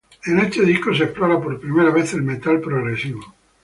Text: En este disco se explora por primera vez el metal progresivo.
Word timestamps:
En 0.25 0.39
este 0.39 0.65
disco 0.65 0.91
se 0.95 1.03
explora 1.03 1.39
por 1.39 1.59
primera 1.61 1.91
vez 1.91 2.11
el 2.15 2.23
metal 2.23 2.59
progresivo. 2.59 3.21